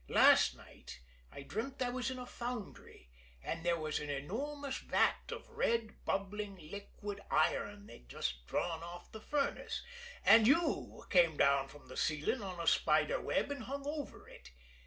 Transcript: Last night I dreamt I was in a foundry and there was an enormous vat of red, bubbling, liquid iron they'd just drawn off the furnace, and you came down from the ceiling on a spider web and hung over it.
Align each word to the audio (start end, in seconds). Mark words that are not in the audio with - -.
Last 0.09 0.55
night 0.57 0.99
I 1.31 1.43
dreamt 1.43 1.79
I 1.79 1.91
was 1.91 2.09
in 2.09 2.17
a 2.17 2.25
foundry 2.25 3.11
and 3.43 3.63
there 3.63 3.77
was 3.77 3.99
an 3.99 4.09
enormous 4.09 4.77
vat 4.79 5.31
of 5.31 5.47
red, 5.47 6.03
bubbling, 6.05 6.55
liquid 6.57 7.21
iron 7.29 7.85
they'd 7.85 8.09
just 8.09 8.47
drawn 8.47 8.81
off 8.81 9.11
the 9.11 9.21
furnace, 9.21 9.83
and 10.25 10.47
you 10.47 11.05
came 11.11 11.37
down 11.37 11.67
from 11.67 11.87
the 11.87 11.97
ceiling 11.97 12.41
on 12.41 12.59
a 12.59 12.65
spider 12.65 13.21
web 13.21 13.51
and 13.51 13.65
hung 13.65 13.83
over 13.85 14.27
it. 14.27 14.49